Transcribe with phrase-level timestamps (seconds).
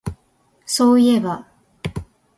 [0.65, 1.47] そういえば